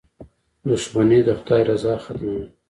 •دښمني 0.69 1.19
د 1.25 1.29
خدای 1.39 1.61
رضا 1.69 1.93
ختموي. 2.03 2.45